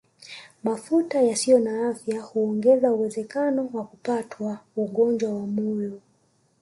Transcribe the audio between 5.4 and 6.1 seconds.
moyo